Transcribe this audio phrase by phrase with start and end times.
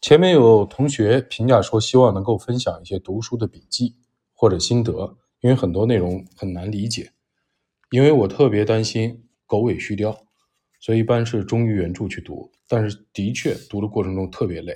[0.00, 3.96] 前面有同学评价说，希望能够分享一些读书的笔记
[4.32, 7.12] 或者心得，因为很多内容很难理解。
[7.90, 10.16] 因为我特别担心狗尾续貂，
[10.78, 12.50] 所以一般是忠于原著去读。
[12.68, 14.74] 但是的确读的过程中特别累，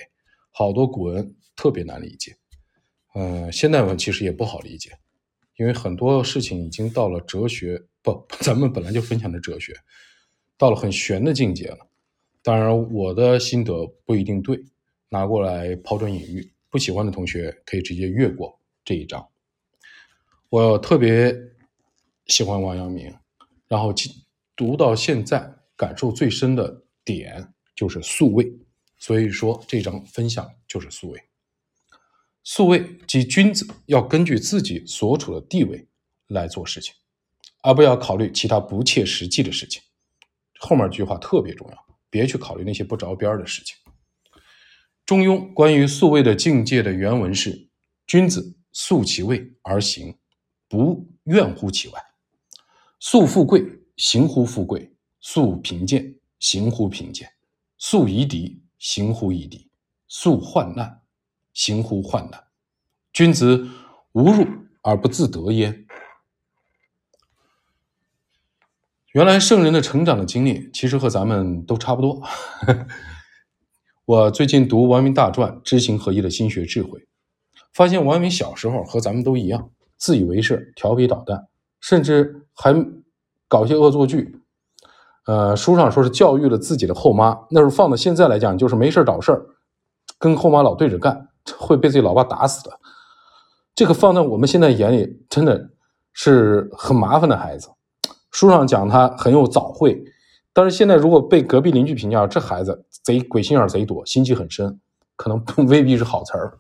[0.51, 2.35] 好多古文特别难理解。
[3.15, 4.91] 嗯，现代文其实也不好理解，
[5.57, 9.75] 因为很多事情已经到了哲学不，咱们本来就分享的哲学，
[10.57, 11.87] 到了很玄的境界了。
[12.43, 14.65] 当然，我的心得不一定对，
[15.13, 16.51] 拿过来抛砖引玉。
[16.71, 19.29] 不喜欢的同学可以直接越过这一章。
[20.49, 21.37] 我特别
[22.29, 23.15] 喜欢王阳明，
[23.69, 23.93] 然后
[24.57, 28.51] 读到现在，感受最深的点就是素位，
[28.97, 31.23] 所以说这章分享就是素位。
[32.43, 35.87] 素位即君子要根据自己所处的地位
[36.29, 36.95] 来做事情，
[37.63, 39.83] 而不要考虑其他不切实际的事情。
[40.59, 41.77] 后面这句话特别重要，
[42.09, 43.77] 别去考虑那些不着边的事情。
[45.05, 47.69] 中庸关于素位的境界的原文是：
[48.07, 50.17] 君子素其位而行，
[50.69, 52.01] 不怨乎其外；
[52.99, 53.65] 素富贵，
[53.97, 57.27] 行乎富贵；素贫贱，行乎贫贱；
[57.79, 59.69] 素夷狄，行乎夷狄；
[60.09, 61.01] 素患难。
[61.55, 62.45] 行乎患难，
[63.13, 63.69] 君子
[64.13, 64.47] 无入
[64.81, 65.87] 而不自得焉。
[69.13, 72.23] 原来圣人的成长的经历，其实和咱们都差不多。
[74.05, 77.07] 我最近读王明大传，知行合一的心学智慧，
[77.73, 81.47] 发现王明小时候和咱们都一样，自以为是，调皮捣蛋，
[81.81, 82.75] 甚至还
[83.47, 84.41] 搞些恶作剧。
[85.27, 89.47] 呃，书上说是教育了自己的后妈，那是放到现在来讲，就是没事找事儿，
[90.19, 91.29] 跟后妈老对着干。
[91.59, 92.79] 会被自己老爸打死的，
[93.75, 95.71] 这个放在我们现在眼里，真的
[96.13, 97.69] 是很麻烦的孩子。
[98.31, 100.05] 书上讲他很有早慧，
[100.53, 104.81] 但是现在如果被隔壁邻居评价这孩子贼鬼心眼贼多，心机很深，
[105.17, 106.59] 可能 未必是好词儿。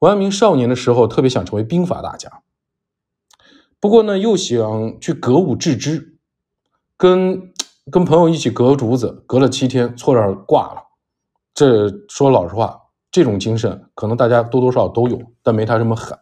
[0.00, 2.42] 王阳明少年的时候特别想成为兵法大家，
[3.80, 6.18] 不过呢又想去格物致知，
[6.96, 7.52] 跟
[7.90, 10.82] 跟朋友一起隔竹子，隔了七天，错点挂了。
[11.54, 12.82] 这说老实话。
[13.12, 16.18] 这种精神可能大家多多少少都有，但没他这么狠。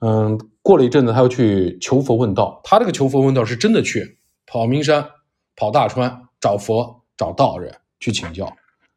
[0.00, 2.60] 嗯，过了一阵子，他又去求佛问道。
[2.64, 5.08] 他这个求佛问道是真的去跑名山、
[5.56, 8.50] 跑大川找佛、找道人去请教。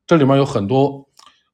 [0.05, 1.07] 这里面有很多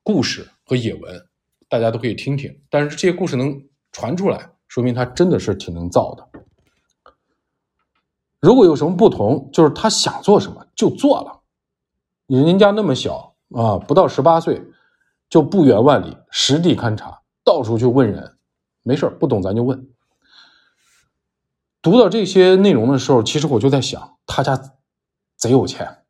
[0.03, 1.27] 故事和野文，
[1.67, 2.61] 大家都可以听听。
[2.69, 6.29] 但是这些故事能传出来，说明他真的是挺能造的。
[8.39, 11.41] 如果有什么不同，就是他想做什么就做了。
[12.27, 14.61] 人家那么小啊，不到十八岁。
[15.29, 18.37] 就不远万里，实地勘察，到处去问人，
[18.83, 19.87] 没事不懂咱就问。
[21.83, 24.57] 读到这些内容的时候，其实我就在想，他家
[25.35, 26.03] 贼有钱，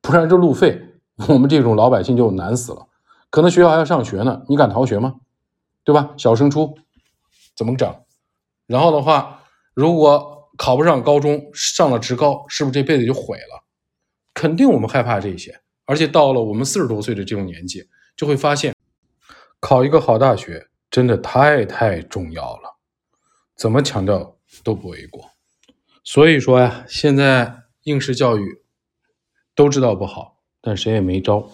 [0.00, 0.80] 不然这路费
[1.28, 2.86] 我们这种老百姓就难死了。
[3.28, 5.16] 可能学校还要上学呢，你敢逃学吗？
[5.82, 6.14] 对吧？
[6.16, 6.78] 小升初
[7.56, 7.92] 怎么整？
[8.66, 9.42] 然后的话，
[9.74, 13.64] 如果考不上高中，上了职高，是不是这辈子就毁了？
[14.32, 17.88] 肯定我们害怕这些，而且到了我们四十多岁的这种年纪。
[18.16, 18.74] 就会发现，
[19.60, 22.76] 考一个好大学真的太太重要了，
[23.56, 25.30] 怎么强调都不为过。
[26.02, 28.62] 所以说呀，现在应试教育
[29.54, 31.50] 都知道不好，但谁也没招。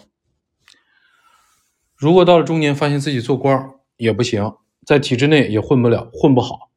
[1.95, 4.55] 如果到了中年，发现自己做官也不行，
[4.85, 6.71] 在体制内也混不了，混不好，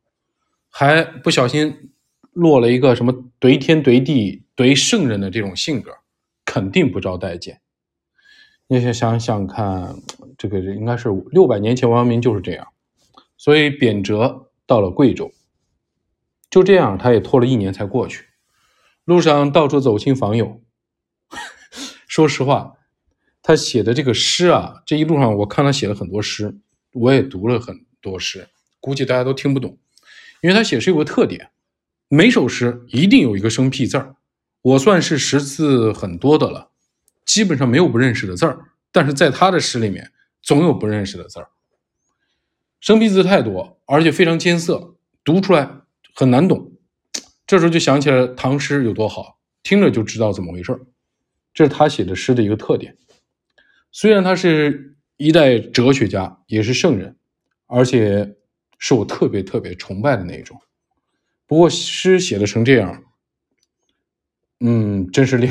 [0.69, 1.91] 还不小心
[2.31, 5.91] 落了一个什么怼天怼地怼圣人的这种性格，
[6.45, 7.61] 肯定不招待见。
[8.67, 9.95] 你想想想看，
[10.37, 12.67] 这个应该是六百年前王阳明就是这样，
[13.35, 15.31] 所以贬谪到了贵州，
[16.49, 18.25] 就这样他也拖了一年才过去，
[19.05, 20.61] 路上到处走亲访友。
[22.07, 22.73] 说实话，
[23.41, 26.57] 他写的这个诗啊，这一路上我看他写了很多诗，
[26.93, 28.47] 我也读了很多诗，
[28.79, 29.77] 估计大家都听不懂，
[30.41, 31.51] 因为他写诗有个特点，
[32.07, 34.15] 每首诗一定有一个生僻字儿，
[34.61, 36.71] 我算是识字很多的了。
[37.25, 40.11] 基本上没有不认识的字儿，但是在他的诗里面
[40.41, 41.49] 总有不认识的字儿，
[42.79, 45.81] 生僻字太多，而且非常艰涩，读出来
[46.19, 46.73] 很难懂。
[47.47, 50.81] 这时候就想起来唐诗有多好，听着就知道怎么回事儿。
[51.53, 52.97] 这是他写的诗的一个特点。
[53.93, 57.15] 虽然他是一代哲学家，也是圣人，
[57.67, 58.35] 而且
[58.77, 60.59] 是我特别特别崇拜的那一种。
[61.47, 63.01] 不过诗写的成这样。
[64.59, 65.49] 嗯，真是令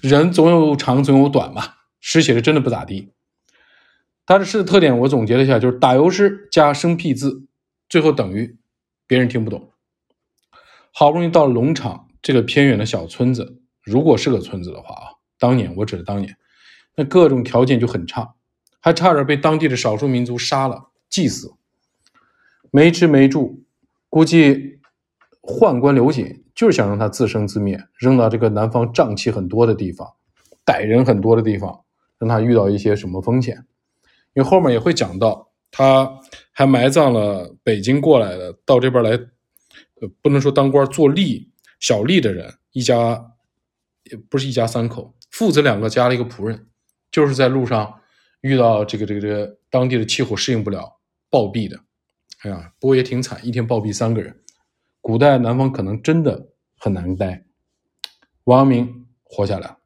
[0.00, 1.62] 人 总有长总有短嘛。
[2.00, 3.12] 诗写的真的不咋地。
[4.26, 7.46] 他的诗的特点我总结了一下，就是打油诗加生僻字，
[7.88, 8.58] 最后等于
[9.06, 9.70] 别人听不懂。
[10.96, 15.06] 好不容易到了龙场这个偏远的小村子，如果是个村子的话啊，
[15.40, 16.36] 当年我指的当年，
[16.94, 18.36] 那各种条件就很差，
[18.80, 21.52] 还差点被当地的少数民族杀了祭死，
[22.70, 23.64] 没吃没住，
[24.08, 24.78] 估计
[25.42, 30.08] 宦官刘瑾就是想让他自生自灭，扔到这个南方瘴气很多的地方，
[30.64, 31.80] 歹人很多的地方，
[32.18, 33.66] 让他遇到一些什么风险。
[34.34, 36.20] 因为后面也会讲到，他
[36.52, 39.18] 还埋葬了北京过来的到这边来，
[40.00, 41.48] 呃，不能说当官做吏
[41.80, 43.32] 小吏的人，一家
[44.04, 46.66] 也不是一家三口，父子两个加了一个仆人，
[47.10, 48.00] 就是在路上
[48.40, 51.00] 遇到这个这个这个当地的气候适应不了，
[51.30, 51.80] 暴毙的。
[52.42, 54.40] 哎呀，不过也挺惨，一天暴毙三个人。
[55.00, 57.44] 古代南方可能真的很难待，
[58.44, 59.76] 王阳明活下来。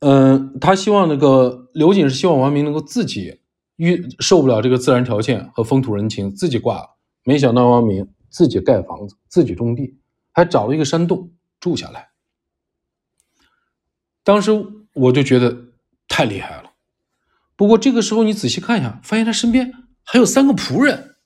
[0.00, 3.40] 嗯，他希望那个刘瑾是希望王阳明能够自己
[3.76, 6.96] 遇受不了这个自然条件和风土人情，自己挂了。
[7.22, 9.98] 没想到王明自己盖房子，自己种地，
[10.32, 11.30] 还找了一个山洞
[11.60, 12.08] 住下来。
[14.22, 14.50] 当时
[14.94, 15.56] 我就觉得
[16.08, 16.72] 太厉害了。
[17.54, 21.16] 不过这个时候你仔细看一下，发现他身边还有三个仆人，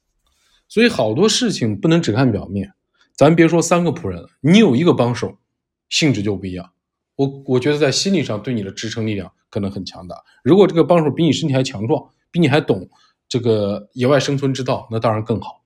[0.68, 2.72] 所以好多事情不能只看表面。
[3.16, 5.38] 咱别说三个仆人了，你有一个帮手，
[5.88, 6.72] 性质就不一样。
[7.16, 10.16] 我我觉得在心理上对你的支撑力量可能很强大。
[10.42, 12.88] 如果这个帮手比你身体还强壮，比你还懂
[13.28, 15.64] 这个野外生存之道，那当然更好。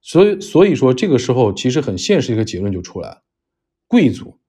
[0.00, 3.22] 所以所以说这个时候其实很现实一个结论就出来了：
[3.86, 4.40] 贵族、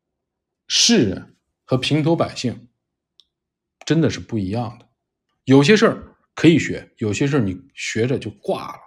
[0.67, 2.67] 士人和平头百姓
[3.85, 4.87] 真的是不一样的。
[5.45, 8.79] 有些事儿可以学，有些事儿你学着就挂了。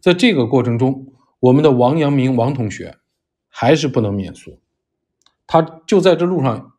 [0.00, 2.98] 在这个过程中，我们的王阳明王同学
[3.48, 4.60] 还是不能免俗。
[5.48, 6.74] 他就在这路上，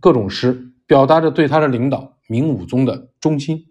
[0.00, 3.66] 各种诗表达着对他的领导明武宗的忠心。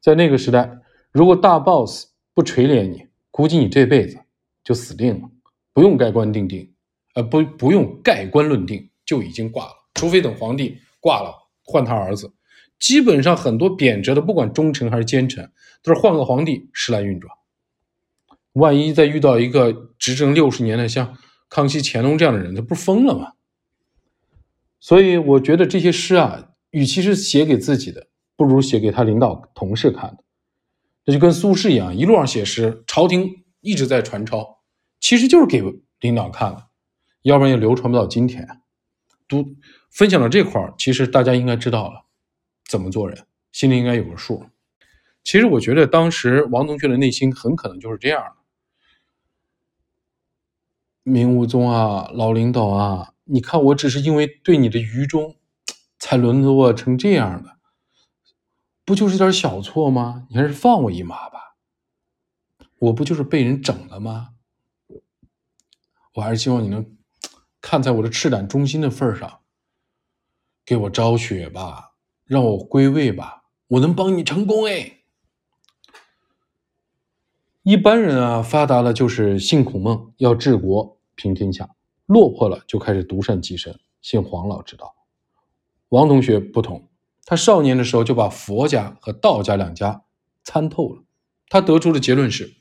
[0.00, 0.78] 在那个时代，
[1.12, 4.18] 如果大 boss 不垂怜你，估计你这辈子
[4.64, 5.28] 就死定了。
[5.72, 6.72] 不用盖棺定定，
[7.14, 9.72] 呃，不，不用盖棺论定，就已经挂了。
[9.94, 12.32] 除非等皇帝挂了，换他儿子。
[12.78, 15.50] 基本上很多贬谪的，不管忠臣还是奸臣，
[15.82, 17.32] 都是换个皇帝时来运转。
[18.54, 21.16] 万一再遇到一个执政六十年的，像……
[21.52, 23.32] 康熙、乾隆这样的人，他不疯了吗？
[24.78, 30.24] 所以我觉得这些诗啊，与其是写给自己的，不如写给他领导同事看的。
[31.04, 34.60] 这就跟苏轼一样，一路上写诗，朝廷一直在传抄，
[35.00, 35.62] 其实就是给
[36.00, 36.66] 领导看的，
[37.22, 38.46] 要不然也流传不到今天。
[39.26, 39.56] 读
[39.90, 42.06] 分享到这块儿，其实大家应该知道了
[42.68, 44.44] 怎么做人，心里应该有个数。
[45.22, 48.36] 其实我觉得当时王同学的内心很可能就是这样的。
[51.02, 55.36] 明武宗啊，老领导啊，你看我只是因为对你的愚忠，
[56.00, 57.58] 才沦落成这样的，
[58.84, 60.26] 不就是点小错吗？
[60.30, 61.54] 你还是放我一马吧。
[62.78, 64.30] 我不就是被人整了吗？
[66.14, 66.96] 我还是希望你能
[67.60, 69.40] 看在我的赤胆忠心的份上，
[70.64, 71.92] 给我昭雪吧，
[72.24, 74.96] 让我归位吧，我能帮你成功哎。
[77.62, 81.66] 一般人啊，发达了就是信孔孟，要治国平天下；
[82.06, 84.96] 落魄了就开始独善其身，信黄老之道。
[85.90, 86.88] 王同学不同，
[87.24, 90.02] 他少年的时候就把佛家和道家两家
[90.42, 91.04] 参透了。
[91.48, 92.54] 他得出的结论是：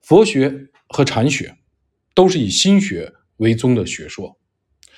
[0.00, 1.58] 佛学和禅学
[2.14, 4.38] 都是以心学为宗的学说，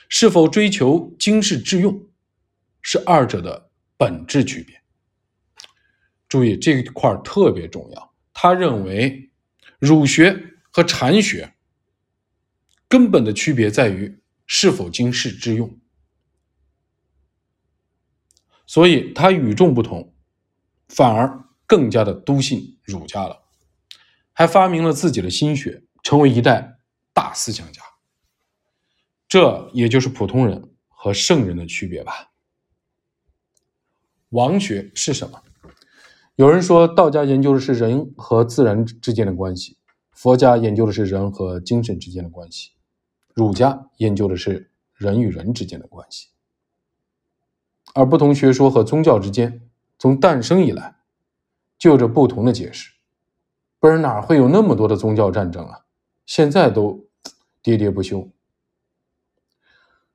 [0.08, 2.08] 是否追求经世致用，
[2.82, 4.80] 是二者的本质区别。
[6.28, 8.14] 注意这一块特别重要。
[8.32, 9.30] 他认为，
[9.80, 11.54] 儒学和禅学
[12.86, 15.76] 根本的区别在于是否经世致用，
[18.66, 20.12] 所以他与众不同，
[20.88, 23.44] 反而更加的笃信儒家了，
[24.32, 26.78] 还发明了自己的心学，成为一代
[27.12, 27.80] 大思想家。
[29.28, 32.32] 这也就是普通人和圣人的区别吧。
[34.30, 35.42] 王学是什么？
[36.34, 39.78] 有人说，道家研究的是人和自然之间的关系，
[40.12, 42.72] 佛家研究的是人和精神之间的关系，
[43.32, 46.28] 儒家研究的是人与人之间的关系。
[47.96, 49.62] 而不同学说和宗教之间，
[49.98, 50.96] 从诞生以来
[51.78, 52.92] 就有着不同的解释，
[53.80, 55.80] 不然哪会有那么多的宗教战争啊？
[56.26, 57.06] 现在都
[57.62, 58.28] 喋喋不休。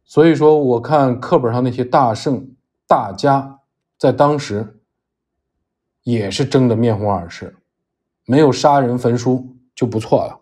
[0.04, 2.52] 所以说，我看课本上那些大圣
[2.86, 3.60] 大家，
[3.98, 4.78] 在当时。
[6.04, 7.56] 也是争得面红耳赤，
[8.26, 10.40] 没有杀人焚书就不错了。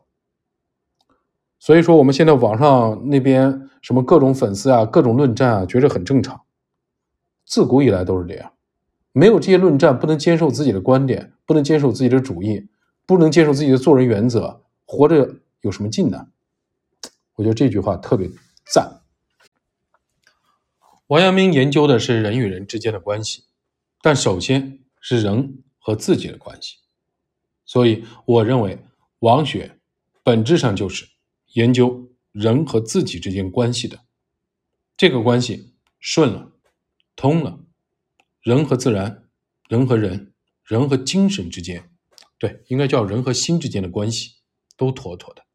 [1.60, 6.40] 所以说，我们现在网上那边什么各种粉丝啊、各种论战啊，觉着很正常。
[7.50, 8.54] 自古以来都是这样，
[9.12, 12.68] 没有这些论战，不能坚守自己的观点，不能坚守自己的主义，
[13.08, 16.28] 不能坚守自己的做人原则，活着有什么劲呢？
[17.34, 18.30] 我觉得这句话特别
[18.72, 19.02] 赞。
[21.08, 23.46] 王阳明研究的是人与人之间的关系，
[24.00, 26.78] 但首先是人和自己的关系。
[27.66, 28.78] 所以，我认为
[29.20, 29.80] 王学
[30.22, 31.08] 本质上就是
[31.54, 34.02] 研究人和自己之间关系的。
[34.96, 36.52] 这个关系顺了，
[37.20, 37.60] 通了，
[38.40, 39.28] 人和自然，
[39.68, 40.34] 人和人，
[40.64, 41.92] 人和精神之间，
[42.38, 44.38] 对，应该叫人和心之间的关系
[44.78, 45.46] 都妥妥的。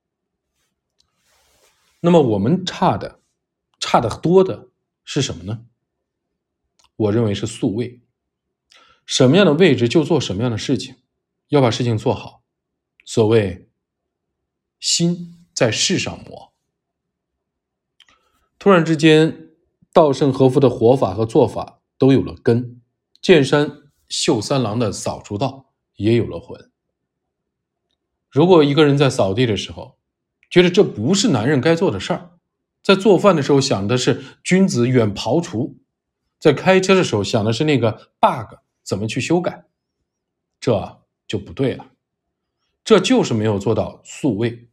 [2.01, 3.23] 那么我们差的，
[3.81, 4.69] 差的多的
[5.07, 5.65] 是什么呢？
[6.97, 8.03] 我认为是素位。
[9.07, 10.97] 什么样的位置就做什么样的事情，
[11.49, 12.45] 要把事情做好。
[13.07, 13.71] 所谓
[14.79, 16.53] 心在世上磨。
[18.59, 19.44] 突然之间，
[19.95, 22.81] 稻盛和夫的活法和做法都有了根，
[23.23, 26.69] 剑山秀三郎的扫除道也有了魂。
[28.29, 29.97] 如果一个人在扫地的时候，
[30.51, 32.31] 觉得这不是男人该做的事儿，
[32.83, 35.77] 在做饭的时候想的是君子远庖厨，
[36.41, 39.65] 在开车的时候想的是那个 bug 怎么去修改，
[40.59, 41.93] 这就不对了，
[42.83, 44.67] 这就是没有做到素位，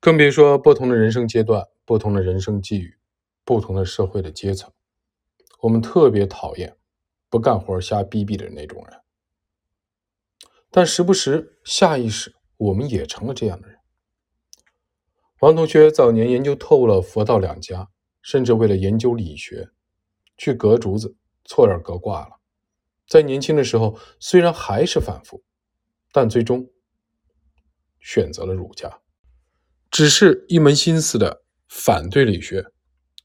[0.00, 2.96] 更别说不同的人生阶段、不同的人生际遇、
[3.44, 4.72] 不同的社会的阶层，
[5.60, 6.76] 我们特别讨厌
[7.28, 9.00] 不干活瞎逼逼的那种人，
[10.70, 13.78] 但时不时下意识我们也成了这样的人。
[15.40, 17.90] 王同学早年研究透了佛道两家，
[18.22, 19.68] 甚至为了研究理学，
[20.38, 22.40] 去隔竹子，错点隔挂了。
[23.06, 25.44] 在年轻的时候，虽然还是反复，
[26.12, 26.70] 但最终
[28.00, 29.00] 选择了儒家，
[29.90, 32.64] 只是一门心思的反对理学，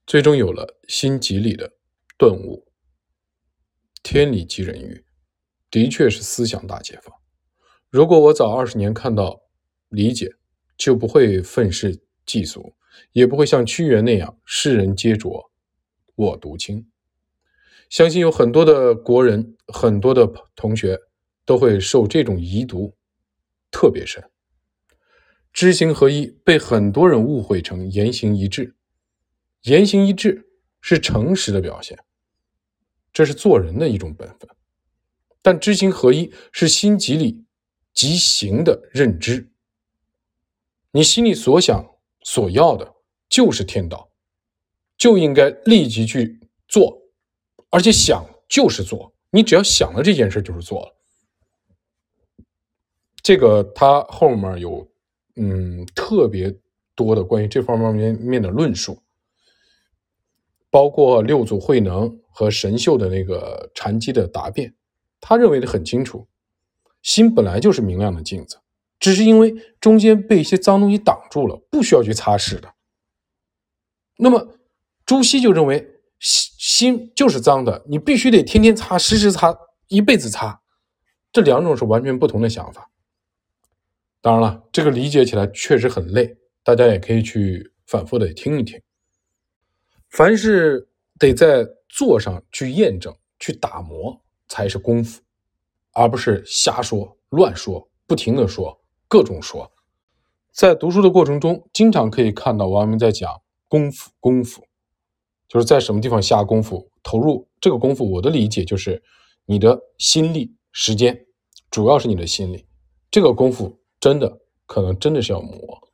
[0.09, 1.71] 最终有了心即理的
[2.17, 2.65] 顿悟。
[4.01, 5.05] 天理即人欲，
[5.69, 7.13] 的确是思想大解放。
[7.91, 9.39] 如果我早二十年看到
[9.89, 10.31] 理解，
[10.75, 12.01] 就不会愤世。
[12.25, 12.75] 嫉俗
[13.11, 15.51] 也不会像屈原那样，世人皆浊
[16.15, 16.89] 我独清。
[17.87, 20.97] 相信有很多的国人，很多的同学
[21.45, 22.95] 都会受这种遗毒
[23.69, 24.23] 特别深。
[25.53, 28.75] 知行合一被很多人误会成言行一致，
[29.61, 30.47] 言行一致
[30.81, 31.97] 是诚实的表现，
[33.11, 34.49] 这是做人的一种本分。
[35.41, 37.45] 但知行合一是心即理
[37.93, 39.49] 即行的认知，
[40.91, 41.85] 你心里所想。
[42.21, 42.95] 所要的
[43.29, 44.11] 就是天道，
[44.97, 46.37] 就应该立即去
[46.67, 47.01] 做，
[47.69, 49.15] 而且想就是做。
[49.31, 50.95] 你只要想了这件事，就是做了。
[53.21, 54.85] 这个他后面有
[55.37, 56.53] 嗯特别
[56.93, 59.01] 多的关于这方面面的论述，
[60.69, 64.75] 包括六祖慧能和神秀的那个禅机的答辩，
[65.19, 66.27] 他认为的很清楚，
[67.01, 68.59] 心本来就是明亮的镜子。
[68.99, 72.73] 只是因为中间被一些脏东西挡住了，不需要去擦拭的。
[74.17, 74.59] 那么
[75.05, 79.57] 朱熹就认为心心就是脏的，你必须得天天擦，时时擦，
[79.87, 80.61] 一辈子擦。
[81.31, 82.91] 这两种是完全不同的想法。
[84.19, 88.81] 当然了，这个理解起来确实很累，大家也可以去反复的听一听。
[90.09, 90.87] 凡是
[91.17, 95.21] 得在做上去验证、去打磨，才是功夫，
[95.93, 98.79] 而不是瞎说、乱说、不停的说。
[99.07, 99.71] 各种说，
[100.51, 104.11] 在读书的过程中，经常可以看到王阳明在讲功夫。
[104.19, 104.63] 功夫
[105.47, 108.11] 就是在什么地方下功夫，投入这个功夫。
[108.11, 109.01] 我的理解就是
[109.45, 111.25] 你的心力、时间，
[111.71, 112.67] 主要是你的心力。
[113.09, 115.89] 这个功夫真的可能真的是要磨。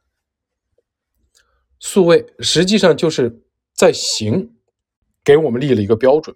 [1.80, 3.45] 素位实际上就是
[3.76, 4.56] 在行，
[5.22, 6.34] 给我们立了一个标准，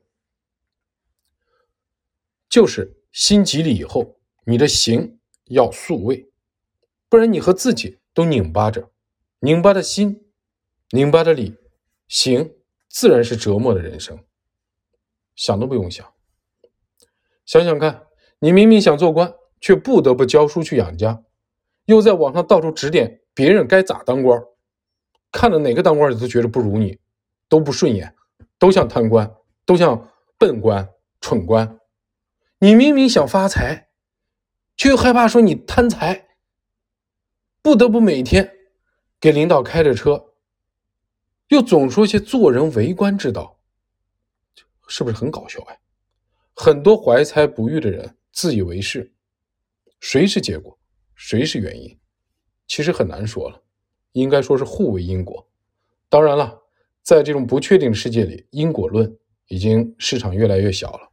[2.50, 6.30] 就是心即理以后，你的行要素位。
[7.08, 8.92] 不然你和自己都拧巴着，
[9.40, 10.30] 拧巴的心，
[10.90, 11.58] 拧巴的理，
[12.10, 12.54] 行
[12.90, 14.20] 自然是折磨的人生。
[15.34, 16.14] 想都不用想，
[17.46, 18.06] 想想看，
[18.40, 21.24] 你明明想做官，却不得不教书去养家，
[21.86, 24.44] 又在网上到处指点别人该咋当官，
[25.32, 27.00] 看了哪个当官的都觉得不如你，
[27.50, 28.16] 都不顺眼，
[28.58, 30.88] 都像贪官，都像笨官、
[31.20, 31.80] 蠢官。
[32.60, 33.90] 你明明想发财，
[34.78, 36.28] 却又害怕说你贪财。
[37.62, 38.50] 不得不每天
[39.20, 40.34] 给领导开着车，
[41.50, 43.60] 又总说些做人为官之道，
[44.88, 45.80] 是不是很搞笑哎？
[46.56, 49.14] 很多怀才不遇的人自以为是，
[50.00, 50.78] 谁是结果，
[51.16, 52.00] 谁是原因？
[52.68, 53.62] 其实很难说了，
[54.12, 55.48] 应该说是互为因果。
[56.08, 56.59] 当然了，
[57.10, 61.10] 在这种不确定的世界里，因果论已经市场越来越小了。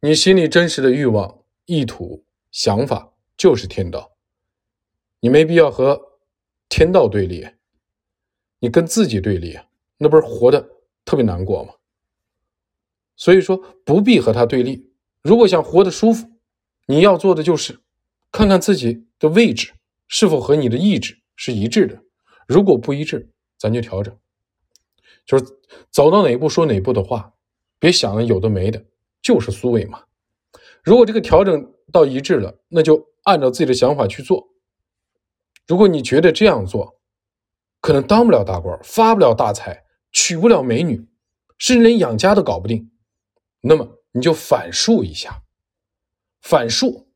[0.00, 3.12] 你心里真实的欲望、意图、想法。
[3.36, 4.12] 就是天道，
[5.20, 6.18] 你没必要和
[6.68, 7.46] 天道对立，
[8.58, 9.58] 你跟自己对立，
[9.96, 10.68] 那不是活的
[11.06, 11.74] 特别难过吗？
[13.16, 14.90] 所以说不必和他对立。
[15.22, 16.30] 如果想活得舒服，
[16.86, 17.80] 你要做的就是
[18.30, 19.72] 看看自己的位置
[20.06, 22.02] 是否和你的意志是一致的。
[22.50, 24.18] 如果不一致，咱就调整，
[25.24, 25.44] 就是
[25.88, 27.32] 走到哪一步说哪一步的话，
[27.78, 28.84] 别想了有的没的，
[29.22, 30.02] 就是苏伟嘛。
[30.82, 34.48] 如果这个调整到一致了，那就按照自己的想法去做。
[35.68, 36.98] 如果你觉得这样做
[37.80, 41.06] 可能当不了大官，发不了大财，娶不了美女，
[41.56, 42.90] 甚至连养家都搞不定，
[43.60, 45.44] 那么你就反述一下，
[46.40, 47.06] 反述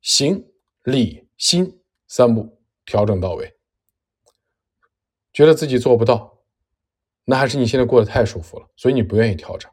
[0.00, 0.46] 行、
[0.84, 3.54] 理、心三步调整到位。
[5.32, 6.38] 觉得自己做不到，
[7.24, 9.70] 那还是你现在过得太舒服了，所以你不愿意调整。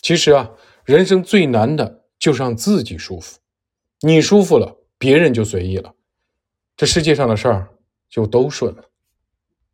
[0.00, 0.50] 其实啊，
[0.84, 3.38] 人生最难的就是让自己舒服，
[4.00, 5.94] 你舒服了，别人就随意了，
[6.76, 7.68] 这世界上的事儿
[8.08, 8.90] 就都顺了。